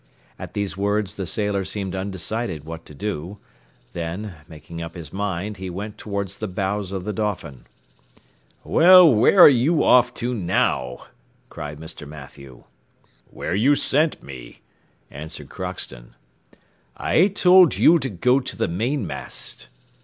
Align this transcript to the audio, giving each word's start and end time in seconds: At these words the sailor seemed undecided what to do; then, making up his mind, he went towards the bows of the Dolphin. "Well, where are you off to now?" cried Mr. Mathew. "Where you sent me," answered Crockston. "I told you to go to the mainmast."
At 0.39 0.55
these 0.55 0.75
words 0.75 1.13
the 1.13 1.27
sailor 1.27 1.63
seemed 1.63 1.93
undecided 1.93 2.63
what 2.63 2.87
to 2.87 2.95
do; 2.95 3.37
then, 3.93 4.33
making 4.47 4.81
up 4.81 4.95
his 4.95 5.13
mind, 5.13 5.57
he 5.57 5.69
went 5.69 5.99
towards 5.99 6.37
the 6.37 6.47
bows 6.47 6.91
of 6.91 7.03
the 7.03 7.13
Dolphin. 7.13 7.67
"Well, 8.63 9.07
where 9.07 9.39
are 9.41 9.47
you 9.47 9.83
off 9.83 10.11
to 10.15 10.33
now?" 10.33 11.05
cried 11.49 11.77
Mr. 11.79 12.07
Mathew. 12.07 12.63
"Where 13.29 13.53
you 13.53 13.75
sent 13.75 14.23
me," 14.23 14.61
answered 15.11 15.49
Crockston. 15.49 16.15
"I 16.97 17.27
told 17.27 17.77
you 17.77 17.99
to 17.99 18.09
go 18.09 18.39
to 18.39 18.57
the 18.57 18.67
mainmast." 18.67 19.67